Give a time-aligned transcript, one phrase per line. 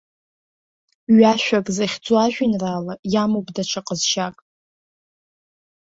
[1.17, 4.37] Ҩ-ашәак зыхьӡу ажәеинраала иамоуп даҽа ҟазшьак.